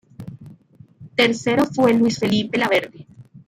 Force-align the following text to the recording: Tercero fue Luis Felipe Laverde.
Tercero 1.15 1.63
fue 1.67 1.93
Luis 1.93 2.17
Felipe 2.17 2.57
Laverde. 2.57 3.05